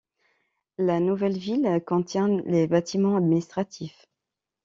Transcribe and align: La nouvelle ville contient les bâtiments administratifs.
La 0.79 0.99
nouvelle 0.99 1.37
ville 1.37 1.79
contient 1.85 2.27
les 2.47 2.65
bâtiments 2.65 3.17
administratifs. 3.17 4.07